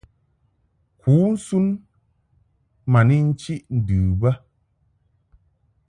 [1.01, 1.67] Kǔnsun
[2.91, 4.29] ma ni nchiʼ ndɨ bə.